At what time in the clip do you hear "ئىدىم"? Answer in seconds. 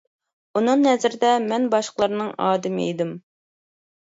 2.95-3.13